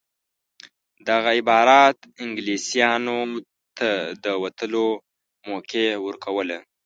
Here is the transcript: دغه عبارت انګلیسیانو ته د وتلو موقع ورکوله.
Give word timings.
دغه 1.07 1.29
عبارت 1.39 1.97
انګلیسیانو 2.23 3.19
ته 3.77 3.89
د 4.23 4.25
وتلو 4.43 4.87
موقع 5.47 5.87
ورکوله. 6.05 6.57